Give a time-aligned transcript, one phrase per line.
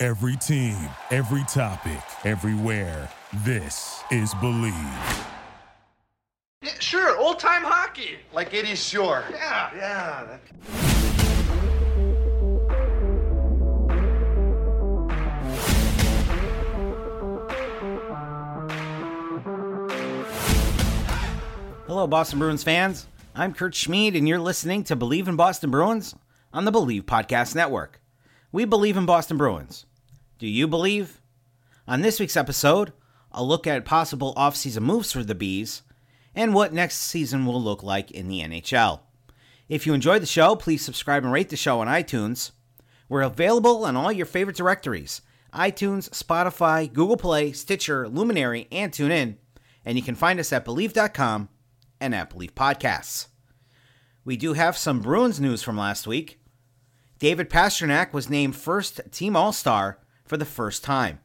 [0.00, 0.76] Every team,
[1.10, 3.10] every topic, everywhere.
[3.38, 4.72] This is Believe.
[6.62, 8.18] Yeah, sure, old time hockey.
[8.32, 9.24] Like 80s shore.
[9.28, 10.24] Yeah, yeah.
[10.24, 10.40] That...
[21.88, 23.08] Hello, Boston Bruins fans.
[23.34, 26.14] I'm Kurt Schmid, and you're listening to Believe in Boston Bruins
[26.52, 28.00] on the Believe Podcast Network.
[28.52, 29.86] We believe in Boston Bruins.
[30.38, 31.20] Do you believe?
[31.88, 32.92] On this week's episode,
[33.32, 35.82] I'll look at possible offseason moves for the Bees
[36.32, 39.00] and what next season will look like in the NHL.
[39.68, 42.52] If you enjoyed the show, please subscribe and rate the show on iTunes.
[43.08, 49.36] We're available on all your favorite directories iTunes, Spotify, Google Play, Stitcher, Luminary, and TuneIn.
[49.84, 51.48] And you can find us at Believe.com
[52.00, 53.26] and at Believe Podcasts.
[54.24, 56.38] We do have some Bruins news from last week.
[57.18, 59.98] David Pastrnak was named first team All Star
[60.28, 61.20] for the first time.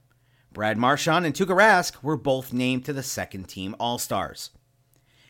[0.52, 4.52] Brad Marchand and Tuukka Rask were both named to the second team All Stars.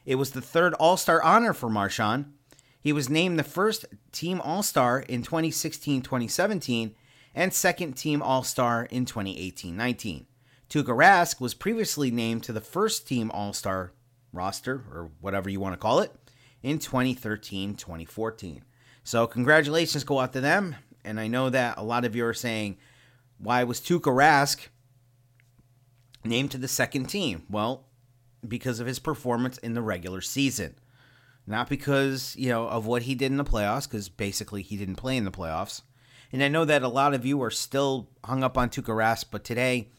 [0.05, 2.33] It was the third All Star honor for Marchand.
[2.79, 6.93] He was named the first team All Star in 2016 2017
[7.33, 10.27] and second team All Star in 2018 19.
[10.69, 13.93] Tuukka Rask was previously named to the first team All Star
[14.33, 16.11] roster, or whatever you want to call it,
[16.61, 18.63] in 2013 2014.
[19.03, 20.75] So, congratulations go out to them.
[21.05, 22.77] And I know that a lot of you are saying,
[23.43, 24.67] why was Tuukka Rask
[26.23, 27.43] named to the second team?
[27.49, 27.85] Well,
[28.47, 30.75] because of his performance in the regular season.
[31.45, 34.95] Not because, you know, of what he did in the playoffs, because basically he didn't
[34.95, 35.81] play in the playoffs.
[36.31, 39.25] And I know that a lot of you are still hung up on Tuukka Rask,
[39.29, 39.89] but today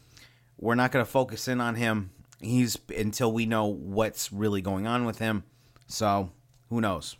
[0.57, 2.09] we're not going to focus in on him.
[2.41, 5.43] He's until we know what's really going on with him.
[5.87, 6.31] So,
[6.69, 7.15] who knows?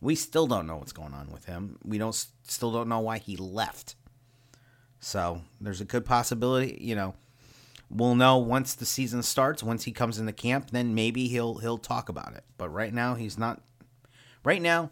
[0.00, 1.78] We still don't know what's going on with him.
[1.84, 3.96] We don't still don't know why he left.
[5.06, 7.14] So, there's a good possibility, you know,
[7.88, 11.78] we'll know once the season starts, once he comes into camp, then maybe he'll he'll
[11.78, 12.42] talk about it.
[12.58, 13.62] But right now he's not
[14.42, 14.90] right now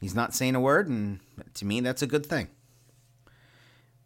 [0.00, 1.18] he's not saying a word and
[1.54, 2.50] to me that's a good thing.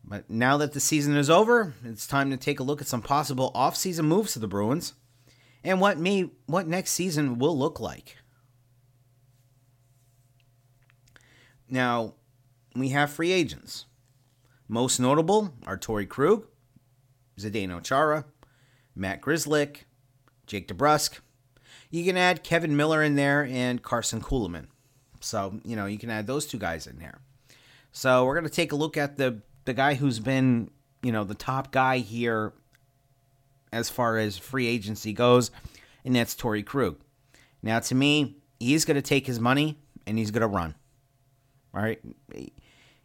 [0.03, 3.03] But now that the season is over, it's time to take a look at some
[3.03, 4.95] possible off-season moves to the Bruins
[5.63, 8.17] and what may what next season will look like.
[11.69, 12.15] Now,
[12.75, 13.85] we have free agents.
[14.73, 16.47] Most notable are Torey Krug,
[17.39, 18.25] Zdeno Chara,
[18.95, 19.81] Matt Grzelcyk,
[20.47, 21.19] Jake DeBrusk.
[21.91, 24.69] You can add Kevan Miller in there and Carson Kuhlman.
[25.21, 27.21] So, you know, you can add those two guys in there.
[27.93, 30.71] So, we're going to take a look at the the guy who's been,
[31.03, 32.55] you know, the top guy here
[33.75, 35.51] as far as free agency goes,
[36.03, 36.97] and that's Torey Krug.
[37.63, 40.75] Now, to me, he's going to take his money and he's going to run.
[41.75, 42.01] All right,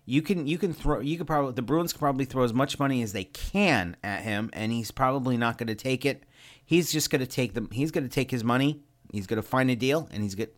[0.09, 2.79] you can you can throw you could probably the Bruins can probably throw as much
[2.79, 6.23] money as they can at him, and he's probably not going to take it.
[6.66, 7.69] He's just going to take them.
[7.73, 8.79] He's going to take his money.
[9.12, 10.56] He's going to find a deal, and he's get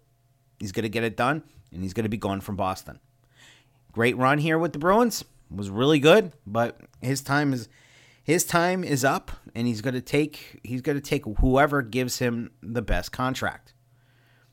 [0.59, 1.43] he's going to get it done,
[1.73, 2.99] and he's going to be gone from Boston.
[3.91, 7.67] Great run here with the Bruins was really good, but his time is
[8.21, 12.19] his time is up, and he's going to take he's going to take whoever gives
[12.19, 13.73] him the best contract.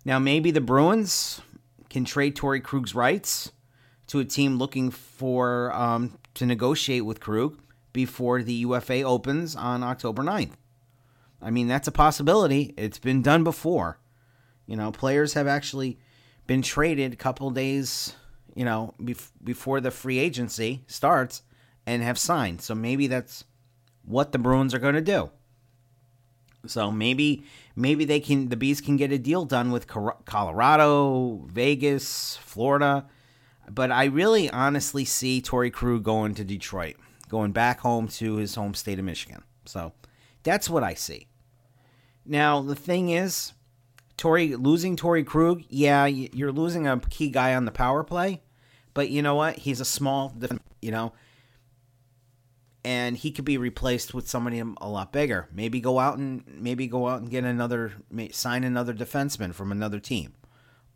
[0.07, 1.43] Now maybe the Bruins
[1.91, 3.53] can trade Torey Krug's rights
[4.09, 7.59] to a team looking for um, to negotiate with Krug
[7.93, 10.53] before the UFA opens on October 9th.
[11.41, 12.75] I mean, that's a possibility.
[12.77, 13.99] It's been done before.
[14.67, 15.99] You know, players have actually
[16.47, 18.15] been traded a couple days,
[18.55, 21.43] you know, bef- before the free agency starts
[21.87, 22.61] and have signed.
[22.63, 23.45] So maybe that's
[24.05, 25.31] what the Bruins are going to do.
[26.67, 27.45] So maybe
[27.77, 33.07] maybe they can the Bees can get a deal done with Colorado, Vegas, Florida
[33.71, 36.97] but I really honestly see Torey Krug going to Detroit,
[37.29, 39.43] going back home to his home state of Michigan.
[39.65, 39.93] So
[40.43, 41.27] that's what I see.
[42.25, 43.53] Now, the thing is,
[44.17, 48.43] Torey losing Torey Krug, yeah, you're losing a key guy on the power play,
[48.95, 49.59] but you know what?
[49.59, 50.35] He's a small,
[50.81, 51.13] you know,
[52.85, 55.49] and he could be replaced with somebody a lot bigger.
[55.53, 57.93] Maybe go out and maybe go out and get another,
[58.33, 60.35] sign another defenseman from another team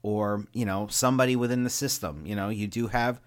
[0.03, 2.27] or you know somebody within the system.
[2.27, 3.21] You know, you do have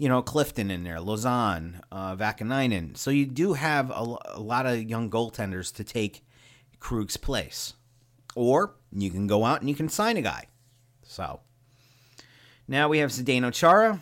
[0.00, 2.96] you know, Clifton in there, Lauzon, uh, Vaakanainen.
[2.96, 6.24] So you do have a, a lot of young goaltenders to take
[6.78, 7.74] Krug's place.
[8.34, 10.46] Or you can go out and you can sign a guy.
[11.02, 11.40] So
[12.66, 14.00] now we have Zdeno Chara.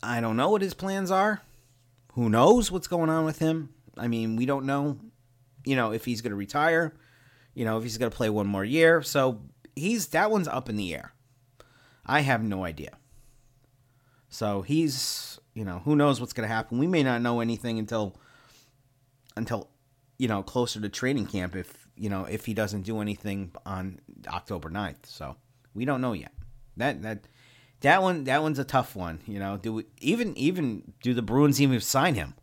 [0.00, 1.42] I don't know what his plans are.
[2.12, 3.70] Who knows what's going on with him?
[3.96, 5.00] I mean, we don't know,
[5.64, 6.94] you know, if he's going to retire,
[7.54, 9.02] you know, if he's going to play one more year.
[9.02, 9.40] So
[9.74, 11.12] he's that one's up in the air.
[12.04, 12.96] I have no idea.
[14.28, 16.78] So he's, you know, who knows what's going to happen.
[16.78, 18.16] We may not know anything until
[19.36, 19.68] until
[20.18, 23.98] you know, closer to training camp if, you know, if he doesn't do anything on
[24.28, 25.04] October 9th.
[25.06, 25.34] So,
[25.74, 26.32] we don't know yet.
[26.76, 27.26] That that
[27.80, 29.56] that one that one's a tough one, you know.
[29.56, 32.34] Do we, even even do the Bruins even sign him?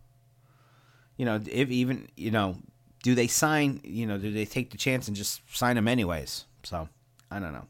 [1.18, 2.58] You know, if even, you know,
[3.04, 6.46] do they sign, you know, do they take the chance and just sign him anyways?
[6.64, 6.90] So,
[7.32, 7.68] I don't know.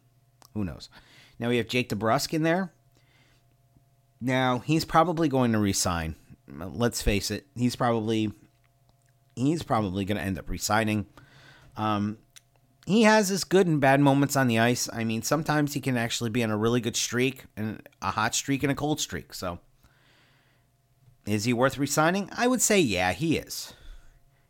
[0.53, 0.89] Who knows?
[1.37, 2.71] Now we have Jake DeBrusk in there.
[4.21, 6.15] Now, he's probably going to resign.
[6.47, 7.45] Let's face it.
[7.55, 8.31] He's probably
[9.35, 11.05] he's probably going to end up resigning.
[11.77, 12.17] Um,
[12.85, 14.89] he has his good and bad moments on the ice.
[14.91, 18.35] I mean, sometimes he can actually be on a really good streak and a hot
[18.35, 19.33] streak and a cold streak.
[19.33, 19.59] So,
[21.25, 22.29] is he worth resigning?
[22.35, 23.73] I would say, yeah, he is.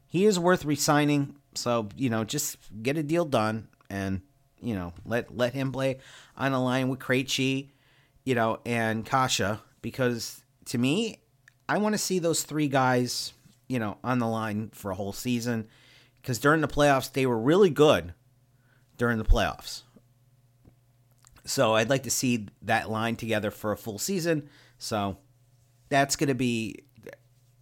[0.10, 1.36] He is worth resigning.
[1.56, 4.22] So, you know, just get a deal done and,
[4.60, 6.00] you know, let let him play
[6.36, 7.70] on a line with Krejci,
[8.26, 11.20] you know, and Kase, because to me,
[11.70, 13.34] I want to see those three guys,
[13.68, 15.68] you know, on the line for a whole season
[16.22, 18.14] because during the playoffs they were really good
[18.98, 19.84] during the playoffs.
[21.46, 24.50] So I'd like to see that line together for a full season.
[24.78, 25.18] So
[25.90, 26.84] that's going to be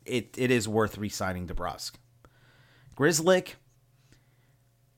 [0.06, 0.36] it.
[0.38, 1.94] It is worth re-signing DeBrusk.
[2.98, 3.54] Grzelcyk,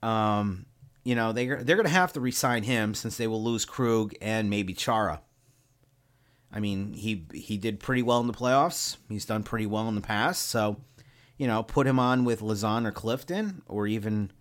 [0.02, 0.66] um,
[1.04, 4.14] you know they they're going to have to re-sign him since they will lose Krug
[4.20, 5.20] and maybe Chara.
[6.52, 8.96] I mean, he he did pretty well in the playoffs.
[9.08, 10.48] He's done pretty well in the past.
[10.48, 10.78] So,
[11.36, 14.32] you know, put him on with Lauzon or Clifton, or even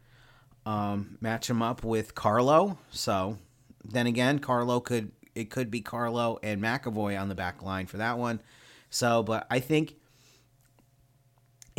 [0.65, 2.77] um, match him up with Carlo.
[2.89, 3.37] So,
[3.83, 7.97] then again, Carlo could it could be Carlo and McAvoy on the back line for
[7.97, 8.41] that one.
[8.89, 9.95] So, but I think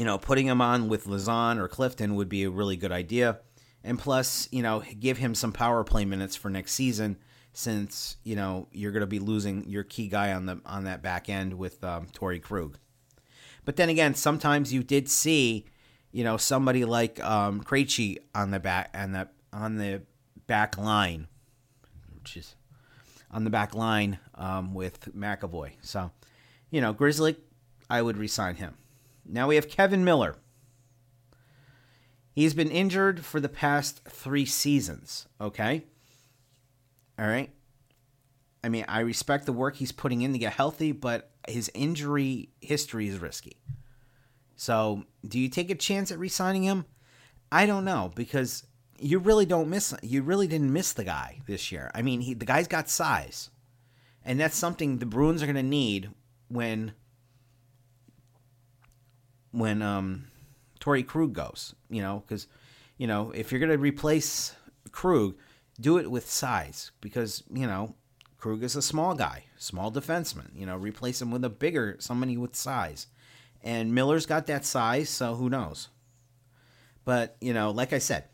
[0.01, 3.41] you know putting him on with Lauzon or Clifton would be a really good idea.
[3.85, 7.19] And plus, you know, give him some power play minutes for next season
[7.53, 11.03] since you know you're going to be losing your key guy on the on that
[11.03, 12.79] back end with um, Krug.
[13.67, 15.67] But then again, sometimes you did see,
[16.13, 20.01] you know, somebody like um, Krejci on the back and that on the
[20.47, 21.29] back line,
[22.15, 22.55] which is
[23.31, 25.73] on the back line um, with McAvoy.
[25.83, 26.11] So,
[26.71, 27.37] you know, Grizzly,
[27.91, 28.79] I would resign him.
[29.31, 30.37] Now we have Kevan Miller.
[32.33, 35.27] He's been injured for the past three seasons.
[35.41, 35.85] Okay.
[37.19, 37.51] All right.
[38.63, 42.51] I mean, I respect the work he's putting in to get healthy, but his injury
[42.61, 43.57] history is risky.
[44.57, 46.85] So, do you take a chance at re-signing him?
[47.51, 48.65] I don't know because
[48.99, 49.95] you really don't miss.
[50.03, 51.91] You really didn't miss the guy this year.
[51.95, 53.51] I mean, he, the guy's got size,
[54.25, 56.11] and that's something the Bruins are going to need
[56.49, 56.93] when
[59.53, 60.27] when um
[60.81, 61.75] Torey Krug goes.
[61.89, 62.47] You know, because
[62.99, 64.55] you know if you're going to replace
[64.93, 65.37] Krug,
[65.81, 67.95] do it with size because you know
[68.39, 70.49] Krug is a small guy, small defenseman.
[70.55, 73.07] You know, replace him with a bigger somebody with size,
[73.63, 75.89] and Miller's got that size, so who knows?
[77.05, 78.25] But you know, like I said,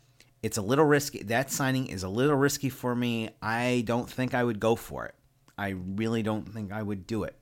[0.41, 1.23] it's a little risky.
[1.23, 3.29] That signing is a little risky for me.
[3.41, 5.15] I don't think I would go for it.
[5.57, 7.35] I really don't think I would do it.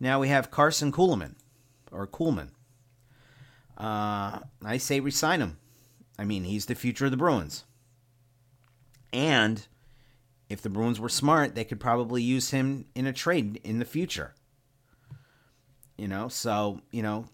[0.00, 1.34] Now we have Carson Kuhlman,
[1.90, 2.50] or Coolman.
[3.76, 5.58] Uh, I say resign him.
[6.18, 7.64] I mean, he's the future of the Bruins.
[9.12, 9.66] And
[10.48, 13.84] if the Bruins were smart, they could probably use him in a trade in the
[13.84, 14.34] future.
[15.96, 17.26] You know, so, you know,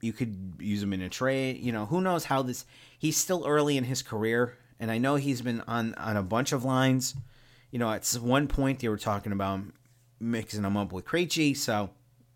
[0.00, 1.58] you could use him in a trade.
[1.58, 2.64] You know, who knows how this
[2.98, 6.52] he's still early in his career and I know he's been on on a bunch
[6.52, 7.14] of lines.
[7.70, 9.60] You know, at one point they were talking about
[10.20, 11.90] mixing him up with Krejci, so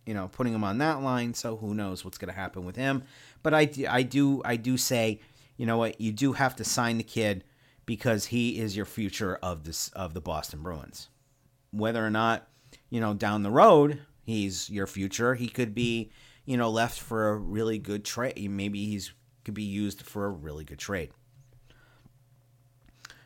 [0.06, 1.34] you know, putting him on that line.
[1.34, 3.04] So who knows what's going to happen with him?
[3.42, 5.20] But I, I do I do say,
[5.56, 7.44] you know what, you do have to sign the kid
[7.86, 11.08] because he is your future of this of the Boston Bruins.
[11.72, 12.48] Whether or not,
[12.88, 16.10] you know, down the road he's your future, he could be,
[16.44, 18.50] you know, left for a really good trade.
[18.50, 19.12] Maybe he's
[19.44, 21.10] could be used for a really good trade.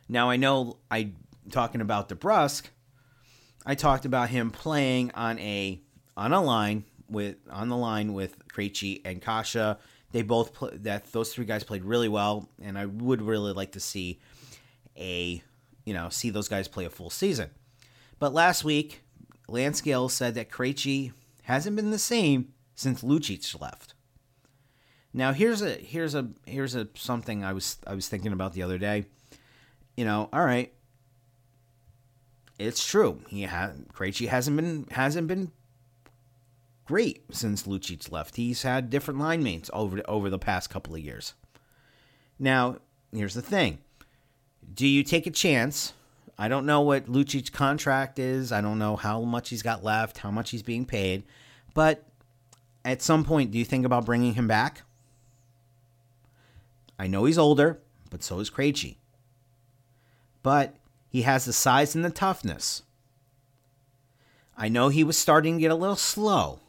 [0.09, 1.13] Now I know I
[1.51, 2.65] talking about DeBrusk,
[3.67, 5.81] I talked about him playing on a
[6.17, 9.77] on a line with on the line with Krejci and Kase.
[10.13, 13.73] They both play, that those three guys played really well, and I would really like
[13.73, 14.21] to see
[14.97, 15.43] a
[15.85, 17.51] you know, see those guys play a full season.
[18.19, 19.03] But last week,
[19.49, 23.95] Gill said that Krejci hasn't been the same since Lucic left.
[25.13, 28.63] Now here's a here's a here's a something I was I was thinking about the
[28.63, 29.05] other day.
[29.97, 30.73] You know, all right,
[32.59, 33.21] it's true.
[33.29, 35.53] He had Krejci hasn't been hasn't been
[36.87, 38.37] great since Lucic left.
[38.37, 41.35] He's had different line mates over over the past couple of years.
[42.39, 42.79] Now,
[43.13, 43.79] here's the thing.
[44.75, 45.93] Do you take a chance?
[46.37, 48.51] I don't know what Lucic's contract is.
[48.51, 51.23] I don't know how much he's got left, how much he's being paid.
[51.75, 52.05] But
[52.85, 54.83] at some point, do you think about bringing him back?
[56.99, 58.97] I know he's older, but so is Krejci.
[60.43, 60.75] But
[61.09, 62.83] he has the size and the toughness.
[64.57, 66.61] I know he was starting to get a little slow.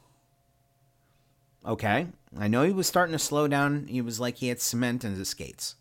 [1.65, 2.07] Okay?
[2.37, 3.87] I know he was starting to slow down.
[3.87, 5.75] He was like he had cement in his skates.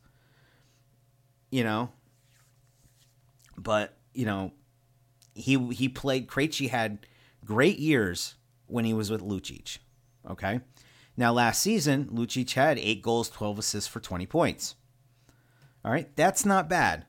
[1.50, 1.90] You know?
[3.56, 4.52] But, you know,
[5.34, 7.06] he he played Krejci had
[7.44, 8.34] great years
[8.66, 9.78] when he was with Lucic.
[10.28, 10.60] Okay?
[11.16, 14.74] Now, last season, Lucic had eight goals, 12 assists for 20 points.
[15.84, 17.06] All right, that's not bad.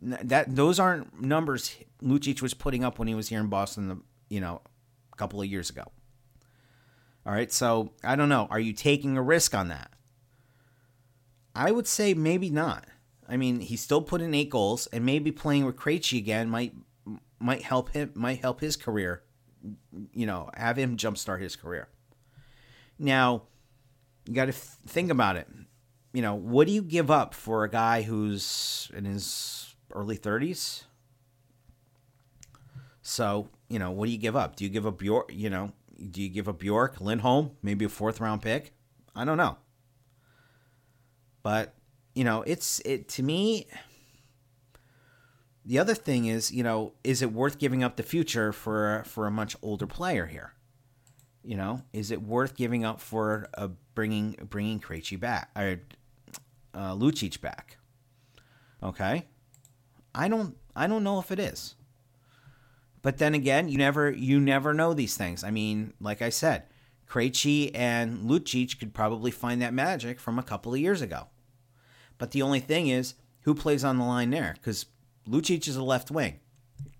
[0.00, 4.40] That those aren't numbers Lucic was putting up when he was here in Boston, you
[4.40, 4.60] know,
[5.12, 5.84] a couple of years ago.
[7.24, 8.48] All right, so I don't know.
[8.50, 9.92] Are you taking a risk on that?
[11.54, 12.86] I would say maybe not.
[13.28, 16.74] I mean, he still put in eight goals, and maybe playing with Krejci again might
[17.38, 19.22] might help him might help his career.
[20.12, 21.88] You know, have him jumpstart his career.
[22.98, 23.42] Now,
[24.26, 25.48] you got to think about it.
[26.12, 30.84] You know, what do you give up for a guy who's in his early 30s?
[33.02, 34.56] So, you know, what do you give up?
[34.56, 35.72] Do you give up your, you know,
[36.10, 38.72] do you give up Bjork, Lindholm, maybe a fourth round pick?
[39.14, 39.56] I don't know.
[41.42, 41.74] But,
[42.14, 43.66] you know, it's it to me
[45.64, 49.26] the other thing is, you know, is it worth giving up the future for for
[49.26, 50.54] a much older player here?
[51.44, 55.80] You know, is it worth giving up for a bringing bringing Krejci back or
[56.74, 57.78] uh, Lucic back?
[58.82, 59.26] Okay,
[60.14, 61.76] I don't I don't know if it is.
[63.02, 65.42] But then again, you never you never know these things.
[65.42, 66.64] I mean, like I said,
[67.08, 71.28] Krejci and Lucic could probably find that magic from a couple of years ago.
[72.18, 74.54] But the only thing is, who plays on the line there?
[74.54, 74.86] Because
[75.28, 76.38] Lucic is a left wing.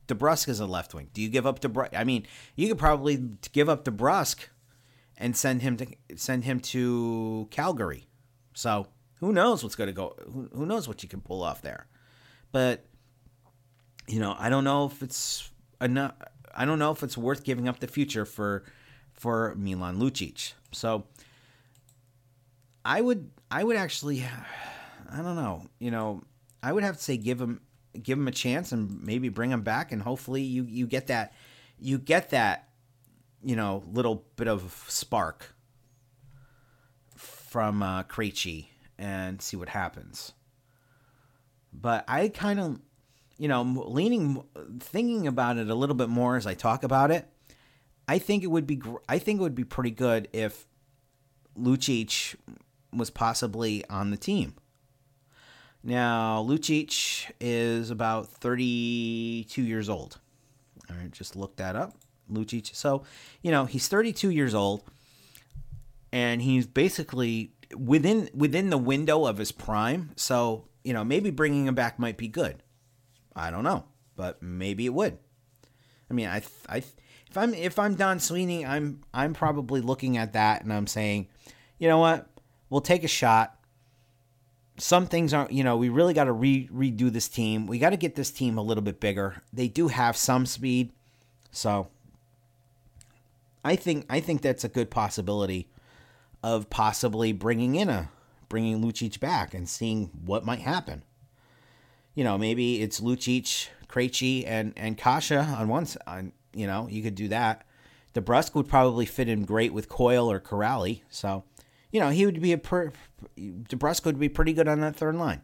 [0.09, 1.09] DeBrusk is a left wing.
[1.15, 1.97] Do you give up DeBrusk?
[1.97, 4.47] I mean, you could probably give up DeBrusk
[5.17, 8.09] and send him to send him to Calgary.
[8.55, 8.89] So
[9.21, 10.17] who knows what's going to go?
[10.33, 11.87] Who, who knows what you can pull off there?
[12.51, 12.85] But
[14.09, 15.52] you know, I don't know if it's
[15.83, 16.15] enough.
[16.55, 18.65] I don't know if it's worth giving up the future for
[19.13, 20.53] for Milan Lucic.
[20.73, 21.05] So
[22.85, 24.25] I would I would actually
[25.11, 25.67] I don't know.
[25.79, 26.23] You know,
[26.63, 27.61] I would have to say give him
[28.03, 31.35] give him a chance and maybe bring him back and hopefully you you get that
[31.79, 32.69] you get that
[33.45, 35.55] you know little bit of spark
[37.17, 40.33] from uh, Krejci and see what happens.
[41.73, 42.81] But I kind of
[43.39, 44.43] you know leaning
[44.81, 47.29] thinking about it a little bit more as I talk about it.
[48.09, 50.67] I think it would be I think it would be pretty good if
[51.59, 52.35] Lucic
[52.93, 54.55] was possibly on the team.
[55.85, 60.21] Now, Lucic is about 32 years old.
[60.89, 61.97] All right, just look that up.
[62.31, 62.75] Lucic.
[62.75, 63.03] So,
[63.43, 64.85] you know, he's 32 years old
[66.13, 70.11] and he's basically within within the window of his prime.
[70.17, 72.62] So, you know, maybe bringing him back might be good.
[73.35, 73.85] I don't know,
[74.17, 75.19] but maybe it would.
[76.11, 80.35] I mean, I I if I'm if I'm Don Sweeney, I'm I'm probably looking at
[80.35, 81.29] that and I'm saying,
[81.79, 82.29] you know what?
[82.71, 83.59] We'll take a shot
[84.79, 87.67] some things aren't, you know, we really got to re- redo this team.
[87.67, 89.43] We got to get this team a little bit bigger.
[89.53, 90.93] They do have some speed.
[91.51, 91.89] So
[93.65, 95.69] I think I think that's a good possibility
[96.43, 98.11] of possibly bringing in a
[98.49, 101.05] bringing Lucic back and seeing what might happen.
[102.15, 106.33] You know, maybe it's Lucic, Krejci, and and Kase on one side.
[106.55, 107.67] You know, you could do that.
[108.15, 111.01] DeBrusk would probably fit in great with Coyle or Kuraly.
[111.09, 111.45] So
[111.93, 112.91] you know, he would be a per,
[113.39, 115.43] DeBrusk would be pretty good on that third line.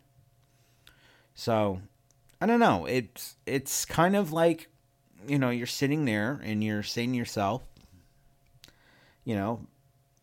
[1.34, 1.82] So,
[2.40, 2.86] I don't know.
[2.86, 4.68] It's it's kind of like,
[5.26, 7.62] you know, you're sitting there and you're saying to yourself,
[9.24, 9.66] you know,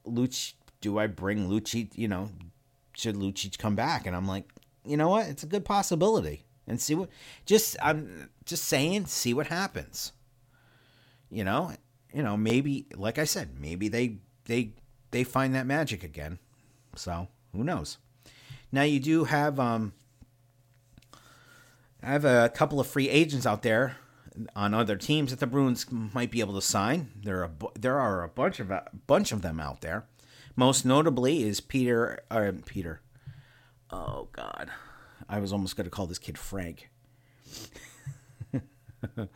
[0.05, 1.95] Luch, do I bring Lucic?
[1.95, 2.29] You know,
[2.93, 4.07] should Lucic come back?
[4.07, 4.49] And I'm like,
[4.85, 5.27] you know what?
[5.27, 6.45] It's a good possibility.
[6.67, 7.09] And see what,
[7.45, 10.13] just I'm just saying, see what happens.
[11.29, 11.73] You know,
[12.13, 14.71] you know, maybe like I said, maybe they they
[15.11, 16.39] they find that magic again.
[16.95, 17.97] So who knows?
[18.71, 19.93] Now you do have um,
[22.01, 23.97] I have a couple of free agents out there
[24.55, 27.11] on other teams that the Bruins might be able to sign.
[27.15, 30.05] There are a, there are a bunch of a bunch of them out there.
[30.55, 33.01] Most notably is Peter uh, Peter.
[33.91, 34.69] Oh God,
[35.29, 36.89] I was almost going to call this kid Frank.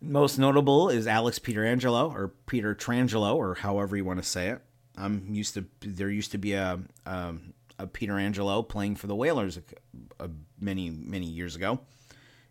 [0.00, 4.60] Most notable is Alex Pietrangelo or Peter Trangelo or however you want to say it.
[4.96, 7.34] I'm used to there used to be a a,
[7.78, 11.80] a Pietrangelo playing for the Whalers a, a, many many years ago.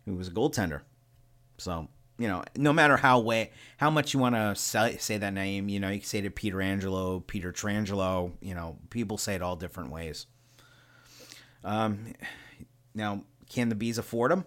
[0.04, 0.82] He was a goaltender.
[1.58, 1.88] So
[2.18, 5.68] you know, no matter how way how much you want to say, say that name,
[5.68, 8.32] you know, you can say to Pietrangelo, Peter Trangelo.
[8.40, 10.26] You know, people say it all different ways.
[11.64, 12.12] Um,
[12.94, 14.44] now, can the bees afford him?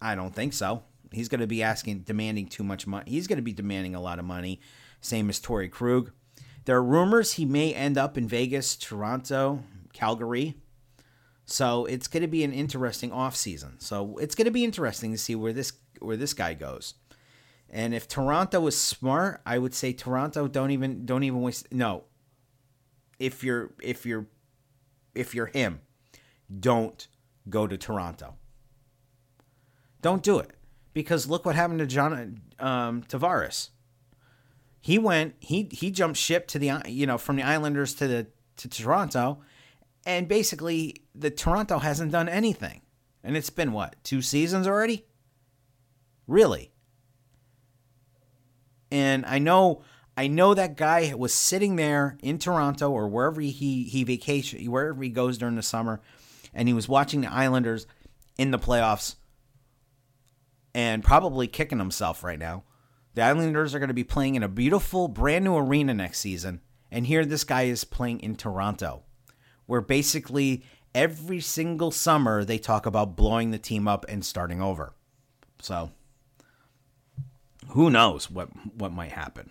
[0.00, 0.82] I don't think so.
[1.12, 3.10] He's going to be asking, demanding too much money.
[3.10, 4.60] He's going to be demanding a lot of money,
[5.00, 6.12] same as Torey Krug.
[6.64, 10.54] There are rumors he may end up in Vegas, Toronto, Calgary.
[11.44, 13.82] So it's going to be an interesting offseason.
[13.82, 16.94] So it's going to be interesting to see where this where this guy goes.
[17.68, 22.04] And if Toronto is smart, I would say Toronto don't even don't even waste no.
[23.18, 24.26] If you're if you're
[25.14, 25.80] if you're him,
[26.58, 27.08] don't
[27.48, 28.36] go to Toronto.
[30.02, 30.52] Don't do it
[30.92, 33.70] because look what happened to John um, Tavares.
[34.80, 38.26] He went he he jumped ship to the you know from the Islanders to the
[38.56, 39.40] to Toronto,
[40.06, 42.80] and basically the Toronto hasn't done anything,
[43.22, 45.06] and it's been what two seasons already.
[46.26, 46.72] Really.
[48.92, 49.82] And I know
[50.16, 55.02] I know that guy was sitting there in Toronto or wherever he he vacation wherever
[55.02, 56.00] he goes during the summer,
[56.52, 57.86] and he was watching the Islanders
[58.36, 59.16] in the playoffs
[60.74, 62.64] and probably kicking himself right now.
[63.14, 66.60] The Islanders are going to be playing in a beautiful brand new arena next season.
[66.90, 69.02] And here this guy is playing in Toronto,
[69.66, 70.64] where basically
[70.94, 74.94] every single summer they talk about blowing the team up and starting over.
[75.60, 75.90] So
[77.68, 79.50] who knows what what might happen.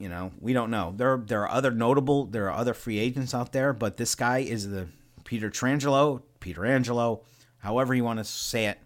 [0.00, 0.94] You know, we don't know.
[0.96, 4.38] There there are other notable there are other free agents out there, but this guy
[4.38, 4.88] is the
[5.24, 7.20] Peter Trangelo, Peter Angelo,
[7.58, 8.78] however you want to say it.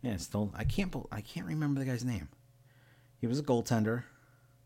[0.00, 2.28] yeah, still I can't I can't remember the guy's name.
[3.20, 4.04] He was a goaltender.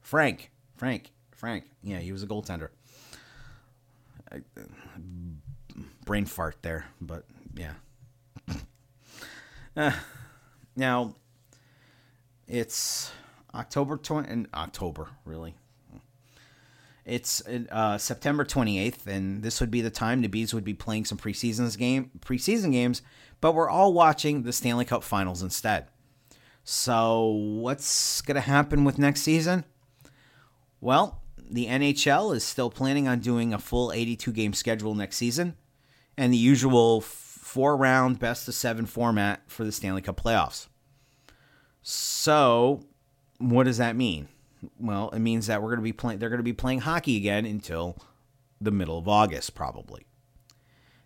[0.02, 1.64] Frank, Frank, Frank.
[1.82, 2.68] Yeah, he was a goaltender.
[6.04, 7.24] brain fart there, but
[7.54, 7.72] yeah.
[9.74, 9.92] uh,
[10.76, 11.14] now
[12.46, 13.12] it's
[13.54, 15.54] October 20 and October really
[17.04, 21.04] it's uh, September 28th, and this would be the time the Bees would be playing
[21.04, 23.02] some preseason game preseason games,
[23.40, 25.86] but we're all watching the Stanley Cup Finals instead.
[26.64, 29.64] So, what's going to happen with next season?
[30.80, 35.56] Well, the NHL is still planning on doing a full 82 game schedule next season,
[36.16, 40.68] and the usual four round best of seven format for the Stanley Cup playoffs.
[41.82, 42.84] So,
[43.38, 44.28] what does that mean?
[44.78, 46.18] Well, it means that we're going to be playing.
[46.18, 47.96] They're going to be playing hockey again until
[48.60, 50.06] the middle of August, probably.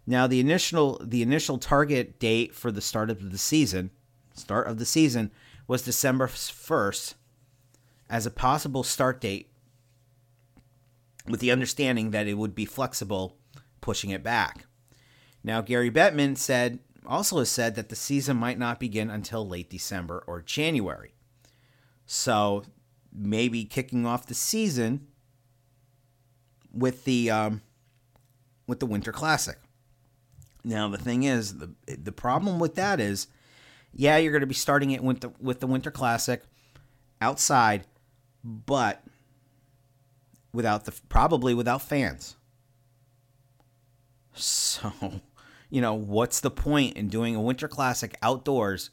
[0.06, 3.90] Now, the initial the initial target date for the start of the season,
[4.34, 5.30] start of the season,
[5.66, 7.14] was December first,
[8.08, 9.50] as a possible start date,
[11.26, 13.36] with the understanding that it would be flexible,
[13.80, 14.66] pushing it back.
[15.42, 19.70] Now, Gary Bettman said also has said that the season might not begin until late
[19.70, 21.14] December or January.
[22.06, 22.64] So
[23.12, 25.06] maybe kicking off the season
[26.72, 27.62] with the um,
[28.66, 29.58] with the Winter Classic.
[30.64, 33.26] Now the thing is the the problem with that is,
[33.92, 36.42] yeah, you're going to be starting it with the with the Winter Classic
[37.20, 37.86] outside,
[38.44, 39.02] but
[40.52, 42.36] without the probably without fans.
[44.38, 44.92] So,
[45.70, 48.90] you know, what's the point in doing a Winter Classic outdoors?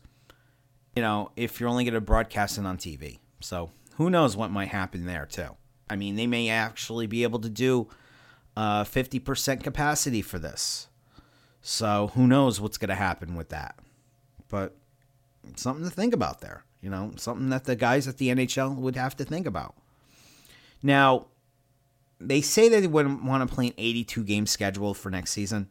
[0.95, 3.19] You know, if you're only going to broadcast it on TV.
[3.39, 5.55] So who knows what might happen there too.
[5.89, 7.87] I mean, they may actually be able to do
[8.55, 10.87] uh, 50% capacity for this.
[11.61, 13.77] So who knows what's going to happen with that.
[14.49, 14.75] But
[15.55, 16.63] something to think about there.
[16.81, 19.75] You know, something that the guys at the NHL would have to think about.
[20.81, 21.27] Now,
[22.19, 25.69] they say they wouldn't want to play an 82 game schedule for next season.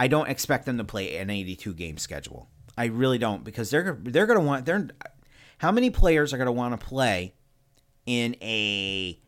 [0.00, 2.48] I don't expect them to play an 82 game schedule.
[2.78, 4.88] I really don't because they're they're going to want they're
[5.58, 7.34] how many players are going to want to play
[8.06, 9.20] in a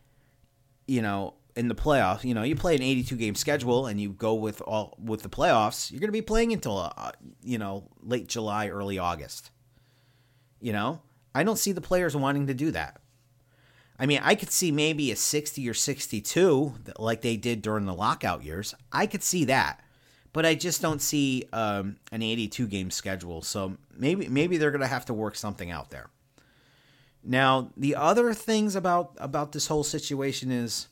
[0.87, 4.09] you know in the playoffs you know you play an 82 game schedule and you
[4.09, 7.11] go with all with the playoffs you're going to be playing until uh,
[7.43, 9.51] you know late july early august
[10.59, 11.01] you know
[11.35, 12.99] i don't see the players wanting to do that
[13.99, 17.93] I mean, I could see maybe a 60 or 62 like they did during the
[17.93, 18.73] lockout years.
[18.91, 19.82] I could see that.
[20.33, 23.43] But I just don't see um, an 82 game schedule.
[23.43, 26.09] So maybe maybe they're going to have to work something out there.
[27.23, 30.87] Now, the other things about about this whole situation is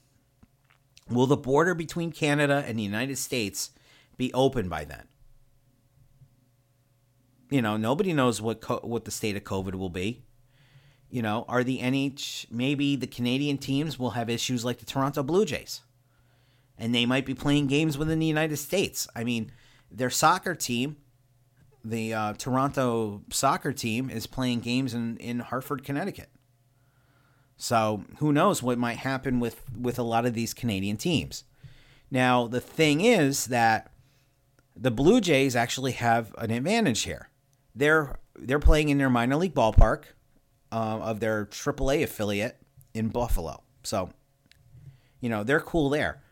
[1.10, 3.72] will the border between Canada and the United States
[4.16, 5.08] be open by then?
[7.50, 10.24] You know, nobody knows what co- what the state of COVID will be.
[11.10, 15.24] You know, are the NH maybe the Canadian teams will have issues like the Toronto
[15.24, 15.82] Blue Jays,
[16.82, 19.08] and they might be playing games within the United States.
[19.16, 19.52] I mean,
[19.92, 20.98] their soccer team,
[21.86, 26.30] the uh, Toronto soccer team, is playing games in in Hartford, Connecticut.
[27.56, 31.44] So who knows what might happen with with a lot of these Canadian teams.
[32.10, 33.92] Now the thing is that
[34.76, 37.30] the Blue Jays actually have an advantage here.
[37.76, 40.06] They're they're playing in their minor league ballpark
[40.72, 42.58] uh, of their AAA affiliate
[42.96, 43.62] in Buffalo.
[43.84, 44.10] So,
[45.20, 46.24] you know, they're cool there.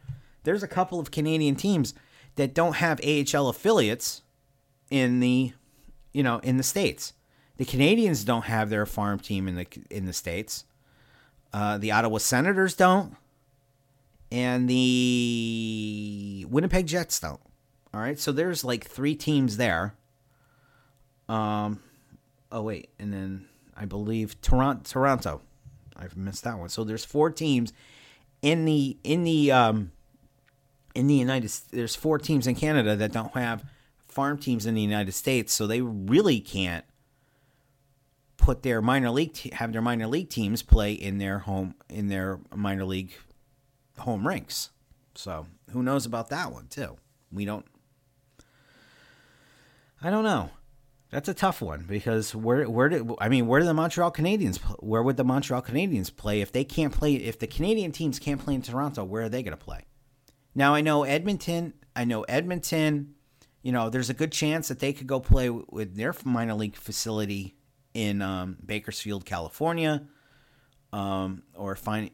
[0.43, 1.93] There's a couple of Canadian teams
[2.35, 4.21] that don't have AHL affiliates
[4.89, 5.53] in the,
[6.13, 7.13] you know, in the states.
[7.57, 10.63] The Canadiens don't have their farm team in the in the states.
[11.51, 13.15] Uh, the Ottawa Senators don't,
[14.31, 17.41] and the Winnipeg Jets don't.
[17.93, 19.95] All right, so there's like three teams there.
[21.27, 21.81] Um,
[22.51, 24.83] oh wait, and then I believe Toronto.
[24.85, 25.41] Toronto.
[25.97, 26.69] I've missed that one.
[26.69, 27.73] So there's four teams
[28.41, 29.91] in the in the um
[30.95, 31.51] in the United.
[31.71, 33.65] There's four teams in Canada that don't have
[34.07, 36.85] farm teams in the United States, so they really can't
[38.37, 42.07] put their minor league te- have their minor league teams play in their home in
[42.07, 43.11] their minor league
[43.97, 44.69] home rinks.
[45.15, 46.97] So who knows about that one too?
[47.31, 47.65] We don't.
[50.01, 50.51] I don't know.
[51.11, 54.57] That's a tough one because where where did I mean where do the Montreal Canadiens
[54.79, 58.39] where would the Montreal Canadiens play if they can't play if the Canadian teams can't
[58.39, 59.85] play in Toronto where are they going to play?
[60.55, 63.15] Now I know Edmonton I know Edmonton
[63.61, 66.75] you know there's a good chance that they could go play with their minor league
[66.75, 67.55] facility
[67.93, 70.07] in um, Bakersfield California
[70.93, 72.11] um, or find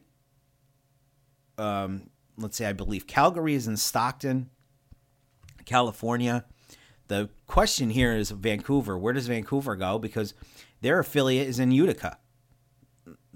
[1.58, 4.50] um, let's say I believe Calgary is in Stockton
[5.64, 6.44] California
[7.08, 8.98] the question here is Vancouver.
[8.98, 9.98] Where does Vancouver go?
[9.98, 10.34] Because
[10.80, 12.18] their affiliate is in Utica.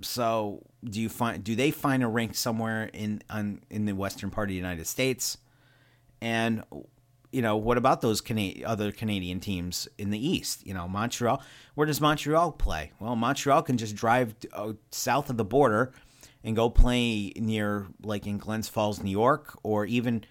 [0.03, 4.31] So do you find do they find a rink somewhere in on, in the western
[4.31, 5.39] part of the United States?
[6.21, 6.65] And
[7.33, 10.67] you know what about those Cana- other Canadian teams in the east?
[10.67, 11.43] You know Montreal.
[11.75, 12.93] Where does Montreal play?
[12.99, 15.93] Well, Montreal can just drive uh, south of the border
[16.43, 20.25] and go play near like in Glens Falls, New York, or even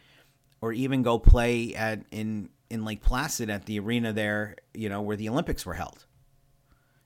[0.61, 5.01] or even go play at in in Lake Placid at the arena there, you know,
[5.01, 6.05] where the Olympics were held.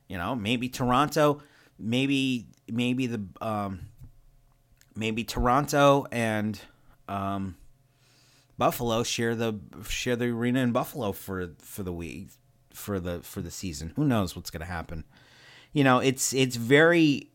[0.08, 1.42] You know, maybe Toronto,
[1.80, 3.88] maybe maybe the um,
[4.96, 6.60] maybe Toronto and
[7.08, 7.56] um,
[8.58, 12.30] Buffalo share the share the arena in Buffalo for for the week
[12.74, 13.94] for the for the season.
[13.96, 15.04] Who knows what's going to happen?
[15.72, 17.30] You know, it's it's very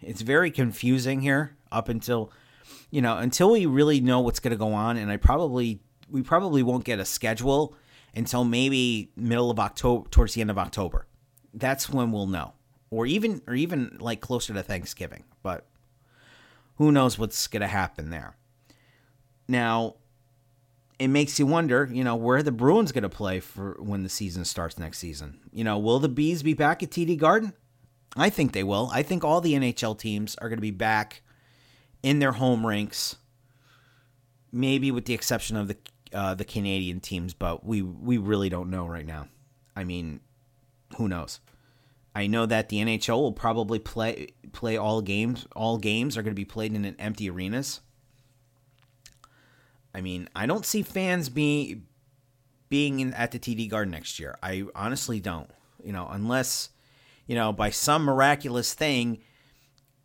[0.00, 2.32] it's very confusing here up until
[2.90, 6.22] you know until we really know what's going to go on, and I probably we
[6.22, 7.74] probably won't get a schedule
[8.14, 11.06] until maybe middle of October, towards the end of October.
[11.54, 12.52] That's when we'll know,
[12.90, 15.24] or even or even like closer to Thanksgiving.
[15.42, 15.66] But
[16.76, 18.36] who knows what's going to happen there?
[19.48, 19.96] Now,
[20.98, 24.08] it makes you wonder, you know, where the Bruins going to play for when the
[24.08, 25.40] season starts next season.
[25.52, 27.54] You know, will the Bees be back at TD Garden?
[28.16, 28.90] I think they will.
[28.92, 31.22] I think all the NHL teams are going to be back
[32.02, 33.16] in their home rinks,
[34.52, 35.76] maybe with the exception of the
[36.12, 39.28] uh, the Canadian teams, but we we really don't know right now.
[39.76, 40.20] I mean,
[40.96, 41.40] who knows?
[42.14, 45.46] I know that the NHL will probably play play all games.
[45.54, 47.80] All games are going to be played in an empty arenas.
[49.94, 51.86] I mean, I don't see fans being
[52.68, 54.36] being in, at the TD Garden next year.
[54.42, 55.50] I honestly don't.
[55.82, 56.70] You know, unless
[57.26, 59.18] you know by some miraculous thing,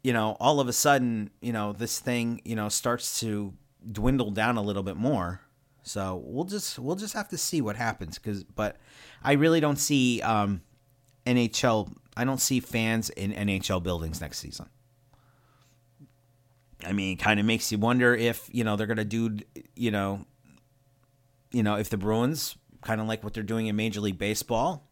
[0.03, 3.53] you know, all of a sudden, you know, this thing, you know, starts to
[3.91, 5.41] dwindle down a little bit more.
[5.81, 8.19] So we'll just we'll just have to see what happens.
[8.19, 8.77] Cause but
[9.23, 10.61] I really don't see um,
[11.25, 11.91] NHL.
[12.17, 14.67] I don't see fans in NHL buildings next season.
[16.85, 19.37] I mean, it kind of makes you wonder if you know they're gonna do
[19.75, 20.25] you know,
[21.51, 24.89] you know if the Bruins kind of like what they're doing in Major League Baseball.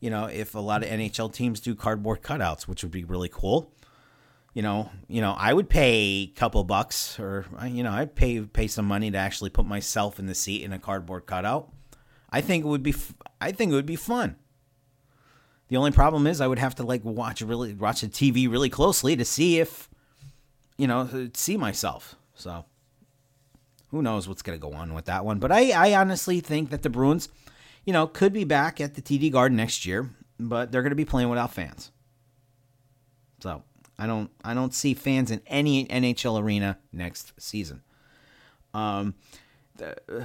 [0.00, 3.28] You know, if a lot of NHL teams do cardboard cutouts, which would be really
[3.28, 3.74] cool
[4.54, 8.40] you know, you know, I would pay a couple bucks, or you know, I'd pay
[8.40, 11.72] pay some money to actually put myself in the seat in a cardboard cutout.
[12.30, 12.94] I think it would be,
[13.40, 14.36] I think it would be fun.
[15.70, 18.68] The only problem is I would have to like watch really watch the TV really
[18.68, 19.88] closely to see if,
[20.76, 22.16] you know, see myself.
[22.34, 22.64] So
[23.92, 25.38] who knows what's going to go on with that one.
[25.38, 27.28] But I, I honestly think that the Bruins,
[27.84, 30.96] you know, could be back at the TD Garden next year, but they're going to
[30.96, 31.92] be playing without fans.
[33.40, 33.62] So
[33.96, 37.82] I don't I don't see fans in any NHL arena next season.
[38.74, 39.14] Um,
[39.76, 40.24] the, uh,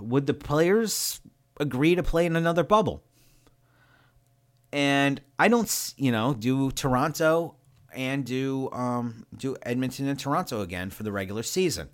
[0.00, 1.20] would the players
[1.60, 3.04] agree to play in another bubble?
[4.72, 7.56] And I don't, you know, do Toronto
[7.92, 11.88] and do um, do Edmonton and Toronto again for the regular season.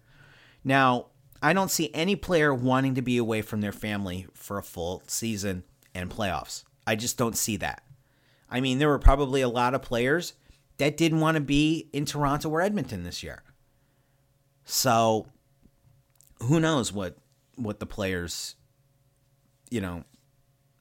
[0.62, 1.06] Now,
[1.40, 5.02] I don't see any player wanting to be away from their family for a full
[5.06, 6.64] season and playoffs.
[6.86, 7.82] I just don't see that.
[8.50, 10.34] I mean, there were probably a lot of players
[10.78, 13.42] that didn't want to be in Toronto or Edmonton this year.
[14.64, 15.26] So,
[16.42, 17.16] who knows what
[17.56, 18.56] what the players
[19.70, 20.04] you know,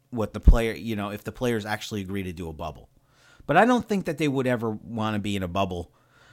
[0.09, 2.89] what the player, you know, if the players actually agree to do a bubble.
[3.45, 5.91] But I don't think that they would ever want to be in a bubble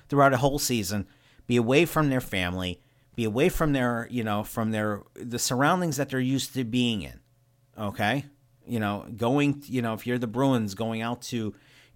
[0.08, 1.06] throughout a whole season,
[1.46, 2.80] be away from their family,
[3.14, 7.02] be away from their, you know, from their the surroundings that they're used to being
[7.02, 7.20] in.
[7.78, 8.24] Okay?
[8.66, 11.54] You know, going, you know, if you're the Bruins going out to,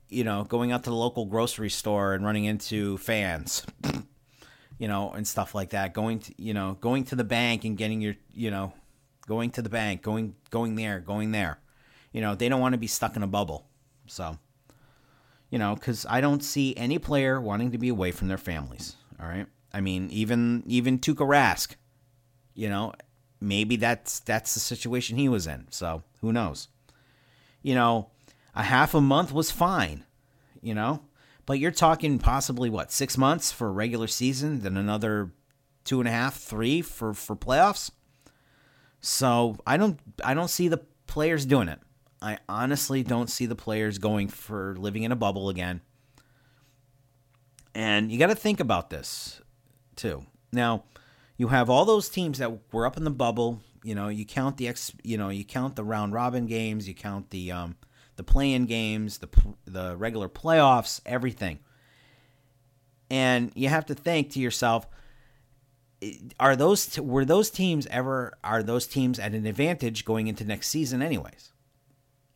[0.09, 3.65] you know, going out to the local grocery store and running into fans,
[4.79, 7.79] you know, and stuff like that, going to, you know, going to the bank and
[7.79, 8.73] getting your, you know,
[9.27, 11.59] going to the bank, going going there, going there.
[12.12, 13.66] You know, they don't want to be stuck in a bubble.
[14.07, 14.38] So,
[15.51, 18.97] you know, because I don't see any player wanting to be away from their families.
[19.21, 21.75] All right, I mean, even even Tuukka Rask,
[22.55, 22.92] you know,
[23.40, 25.66] maybe that's that's the situation he was in.
[25.71, 26.69] So who knows?
[27.62, 28.11] You know,
[28.55, 30.05] a half a month was fine.
[30.62, 31.03] You know,
[31.47, 35.31] but you're talking possibly what six months for a regular season, then another
[35.85, 37.90] two and a half, three for for playoffs.
[39.01, 41.79] So I don't I don't see the players doing it.
[42.27, 45.81] I honestly don't see the players going for living in a bubble again.
[47.73, 49.41] And you got to think about this
[49.95, 50.27] too.
[50.51, 50.83] Now,
[51.37, 53.61] you have all those teams that were up in the bubble.
[53.85, 54.93] You know, you count the ex.
[55.05, 56.89] You know, you count the round robin games.
[56.89, 57.77] You count the um,
[58.17, 59.29] the play-in games, the
[59.65, 61.61] the regular playoffs, everything.
[63.09, 64.89] And you have to think to yourself,
[66.41, 70.71] are those were those teams ever are those teams at an advantage going into next
[70.71, 71.53] season anyways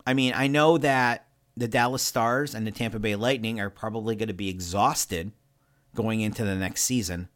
[0.05, 4.15] i mean i know that the dallas stars and the tampa bay lightning are probably
[4.15, 5.31] going to be exhausted
[5.95, 7.27] going into the next season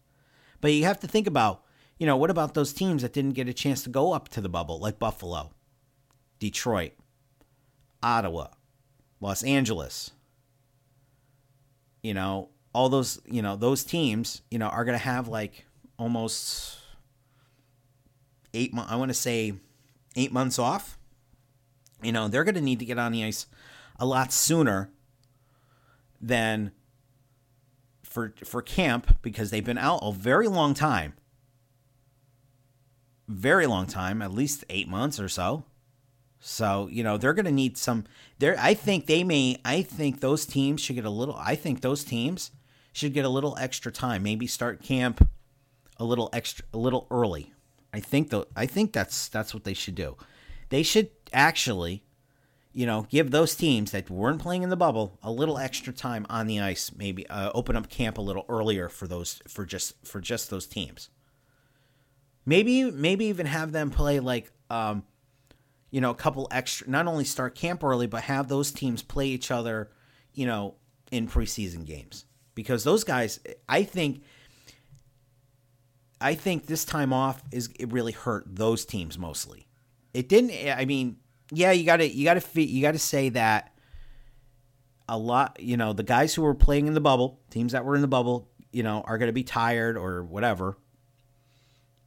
[0.62, 1.64] but you have to think about
[1.98, 4.42] you know what about those teams that didn't get a chance to go up to
[4.42, 5.52] the bubble like buffalo
[6.40, 6.94] detroit
[8.02, 8.48] ottawa
[9.20, 10.12] los angeles
[12.02, 15.66] you know all those you know those teams you know are going to have like
[15.98, 16.78] almost
[18.56, 18.92] eight months.
[18.92, 19.54] I want to say
[20.16, 20.98] eight months off.
[22.06, 23.48] You know, they're going to need to get on the ice
[24.00, 24.90] a lot sooner
[26.22, 26.72] than
[28.04, 31.14] for for camp because they've been out a very long time.
[33.28, 35.66] Very long time, at least 8 months or so.
[36.40, 38.06] So, you know, they're going to need some
[38.38, 41.82] there I think they may I think those teams should get a little I think
[41.82, 42.52] those teams
[42.94, 44.24] should get a little extra time.
[44.24, 45.28] Maybe start camp
[45.98, 47.54] a little extra a little early.
[47.92, 50.18] I think though I think that's that's what they should do.
[50.70, 52.04] They should actually,
[52.74, 56.26] you know, give those teams that weren't playing in the bubble a little extra time
[56.30, 56.92] on the ice.
[56.96, 60.66] Maybe uh, open up camp a little earlier for those for just for just those
[60.66, 61.10] teams.
[62.46, 65.04] Maybe maybe even have them play like um,
[65.92, 66.90] you know, a couple extra.
[66.90, 69.92] Not only start camp early, but have those teams play each other,
[70.34, 70.76] you know,
[71.12, 74.24] in preseason games because those guys, I think
[76.20, 79.68] I think this time off is it really hurt those teams mostly.
[80.14, 80.52] It didn't.
[80.78, 81.18] I mean,
[81.52, 83.76] yeah, you got to you got to you got to say that
[85.08, 85.60] a lot.
[85.60, 88.08] You know, the guys who were playing in the bubble, teams that were in the
[88.08, 90.78] bubble, you know, are going to be tired or whatever.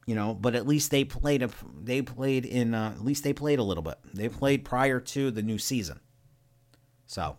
[0.06, 1.42] You know, but at least they played.
[1.42, 2.74] A, they played in.
[2.74, 3.98] Uh, at least they played a little bit.
[4.14, 6.00] They played prior to the new season.
[7.06, 7.36] So,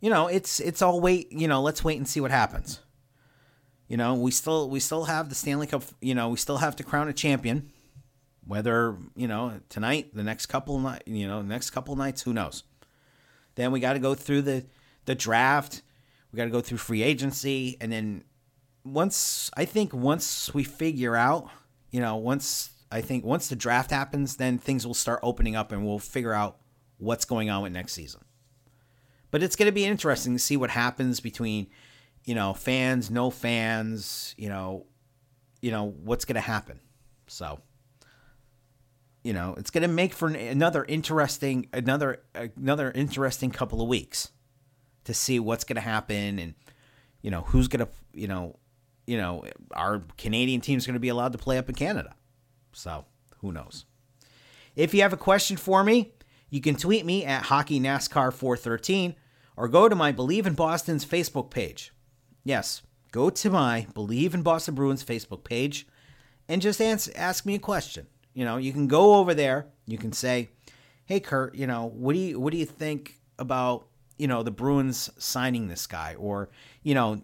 [0.00, 1.32] you know, it's it's all wait.
[1.32, 2.80] You know, let's wait and see what happens.
[3.88, 5.82] You know, we still we still have the Stanley Cup.
[6.02, 7.72] You know, we still have to crown a champion.
[8.46, 12.62] Whether you know tonight, the next couple night, you know, next couple nights, who knows?
[13.56, 14.66] Then we got to go through the
[15.04, 15.82] the draft.
[16.32, 18.24] We got to go through free agency, and then
[18.84, 21.48] once I think once we figure out,
[21.90, 25.72] you know, once I think once the draft happens, then things will start opening up,
[25.72, 26.58] and we'll figure out
[26.98, 28.22] what's going on with next season.
[29.30, 31.66] But it's going to be interesting to see what happens between
[32.26, 34.84] you know, fans, no fans, you know,
[35.62, 36.80] you know what's going to happen.
[37.28, 37.60] So,
[39.26, 42.22] you know, it's going to make for another interesting another
[42.56, 44.30] another interesting couple of weeks
[45.02, 46.54] to see what's going to happen and
[47.22, 48.54] you know, who's going to, you know,
[49.04, 52.14] you know, our Canadian team's going to be allowed to play up in Canada.
[52.72, 53.04] So,
[53.40, 53.84] who knows?
[54.76, 56.12] If you have a question for me,
[56.48, 59.16] you can tweet me at Hockey NASCAR 413
[59.56, 61.92] or go to my Believe in Boston's Facebook page.
[62.44, 65.84] Yes, go to my Believe in Boston Bruins Facebook page
[66.48, 68.06] and just ask, ask me a question.
[68.36, 70.50] You know, you can go over there, you can say,
[71.06, 73.86] "Hey Kurt, you know, what do you what do you think about,
[74.18, 76.50] you know, the Bruins signing this guy or,
[76.82, 77.22] you know,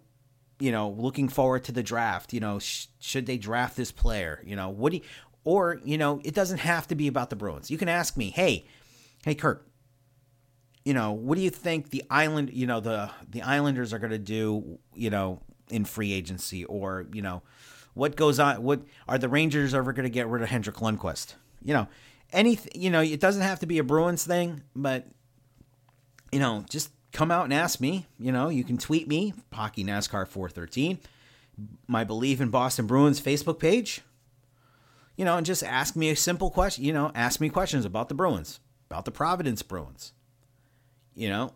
[0.59, 4.43] you know, looking forward to the draft, you know, sh- should they draft this player?
[4.47, 5.05] You know, what do you,
[5.45, 7.71] or, you know, it doesn't have to be about the Bruins.
[7.71, 8.65] You can ask me, "Hey,
[9.23, 9.69] hey Kurt,
[10.83, 14.13] you know, what do you think the island, you know, the the Islanders are going
[14.13, 17.43] to do, you know, in free agency or, you know,
[17.95, 21.35] what goes on what are the Rangers ever going to get rid of Henrik Lundqvist?
[21.65, 21.89] You know,
[22.33, 25.07] anything, you know, it doesn't have to be a Bruins thing, but
[26.31, 29.85] you know, just come out and ask me, you know, you can tweet me, Hockey
[29.85, 30.99] NASCAR 413,
[31.87, 34.01] my Believe in Boston Bruins Facebook page.
[35.17, 38.09] You know, and just ask me a simple question, you know, ask me questions about
[38.09, 40.15] the Bruins, about the Providence Bruins
[41.15, 41.53] you know,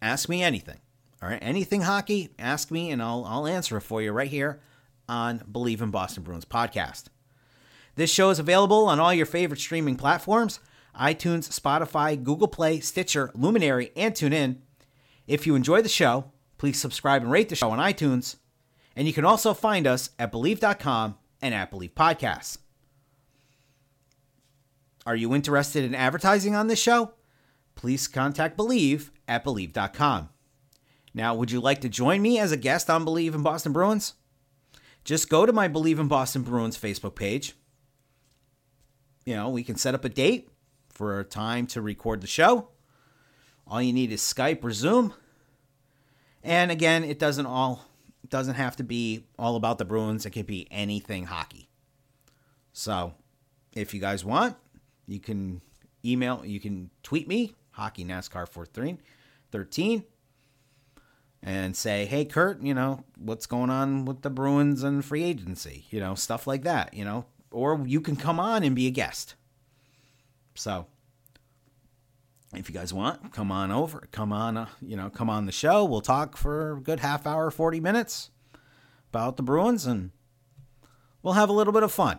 [0.00, 0.78] ask me anything.
[1.22, 4.60] All right, anything hockey, ask me, and I'll I'll answer it for you right here
[5.08, 7.04] on Believe in Boston Bruins podcast.
[7.96, 10.60] This show is available on all your favorite streaming platforms:
[10.98, 14.56] iTunes, Spotify, Google Play, Stitcher, Luminary, and TuneIn.
[15.26, 18.36] If you enjoy the show, please subscribe and rate the show on iTunes.
[18.96, 22.58] And you can also find us at Believe.com and at Believe Podcasts.
[25.06, 27.12] Are you interested in advertising on this show?
[27.74, 30.28] please contact Believe at Believe.com.
[31.12, 34.14] Now, would you like to join me as a guest on Believe in Boston Bruins?
[35.04, 37.54] Just go to my Believe in Boston Bruins Facebook page.
[39.26, 40.48] You know, we can set up a date
[40.88, 42.68] for a time to record the show.
[43.66, 45.14] All you need is Skype or Zoom.
[46.42, 47.86] And again, it doesn't all
[48.22, 50.24] it doesn't have to be all about the Bruins.
[50.24, 51.68] It can be anything hockey.
[52.72, 53.14] So,
[53.74, 54.56] if you guys want,
[55.06, 55.60] you can
[56.04, 60.04] email, you can tweet me Hockey NASCAR 413
[61.44, 65.84] and say, hey, Kurt, you know, what's going on with the Bruins and free agency?
[65.90, 68.90] You know, stuff like that, you know, or you can come on and be a
[68.90, 69.34] guest.
[70.54, 70.86] So,
[72.54, 75.52] if you guys want, come on over, come on, uh, you know, come on the
[75.52, 75.84] show.
[75.84, 78.30] We'll talk for a good half hour, 40 minutes
[79.10, 80.12] about the Bruins and
[81.22, 82.18] we'll have a little bit of fun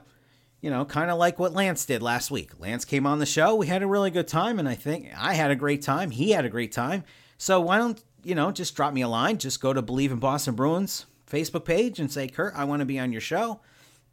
[0.62, 2.60] you know, kind of like what Lance did last week.
[2.60, 3.54] Lance came on the show.
[3.54, 6.10] We had a really good time, and I think I had a great time.
[6.10, 7.04] He had a great time.
[7.38, 9.38] So why don't, you know, just drop me a line.
[9.38, 12.86] Just go to Believe in Boston Bruins Facebook page and say, Kurt, I want to
[12.86, 13.62] be on your show.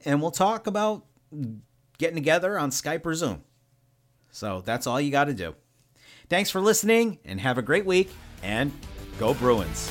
[0.04, 1.04] And we'll talk about
[1.98, 3.42] getting together on Skype or Zoom.
[4.30, 5.54] So that's all you got to do.
[6.28, 8.10] Thanks for listening and have a great week
[8.42, 8.70] and
[9.18, 9.90] go Bruins.